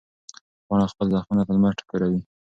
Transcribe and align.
پاڼه 0.67 0.85
خپل 0.93 1.07
زخمونه 1.13 1.41
په 1.45 1.51
لمر 1.55 1.73
ټکوروي. 1.79 2.21